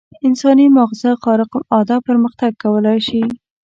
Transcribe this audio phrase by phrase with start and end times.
[0.27, 3.21] انساني ماغزه خارق العاده پرمختګ کولای شي.